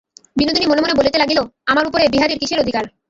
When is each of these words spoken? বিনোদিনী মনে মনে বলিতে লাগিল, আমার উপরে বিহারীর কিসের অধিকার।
বিনোদিনী 0.35 0.65
মনে 0.67 0.81
মনে 0.81 0.97
বলিতে 0.99 1.17
লাগিল, 1.19 1.39
আমার 1.65 1.87
উপরে 1.87 2.03
বিহারীর 2.13 2.39
কিসের 2.41 2.61
অধিকার। 2.61 2.85